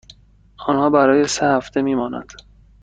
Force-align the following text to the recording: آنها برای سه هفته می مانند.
آنها 0.57 0.89
برای 0.89 1.27
سه 1.27 1.45
هفته 1.45 1.81
می 1.81 1.95
مانند. 1.95 2.33